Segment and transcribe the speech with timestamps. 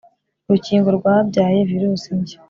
[0.47, 2.37] Urukingo rwabyaye virusi nshya